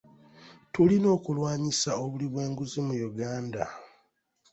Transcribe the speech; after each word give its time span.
Tulina 0.73 1.07
okulwanyisa 1.15 1.91
obuli 2.03 2.25
bw'enguzi 2.31 2.79
mu 2.87 2.93
Uganda. 3.09 3.65